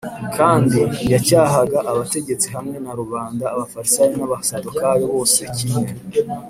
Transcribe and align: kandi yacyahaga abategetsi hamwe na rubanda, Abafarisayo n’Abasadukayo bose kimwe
kandi 0.37 0.79
yacyahaga 1.11 1.79
abategetsi 1.91 2.47
hamwe 2.55 2.77
na 2.83 2.91
rubanda, 2.99 3.43
Abafarisayo 3.53 4.13
n’Abasadukayo 4.17 5.05
bose 5.13 5.41
kimwe 5.57 5.87